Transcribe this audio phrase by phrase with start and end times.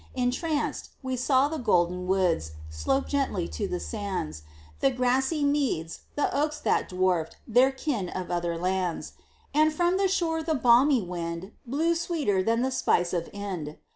[0.15, 4.41] Entranced, we saw the golden woods Slope gently to the sands;
[4.79, 9.13] The grassy meads, the oaks that dwarfed Their kin of other lands;
[9.53, 13.77] And from the shore the balmy wind Blew sweeter than the spice of Ind.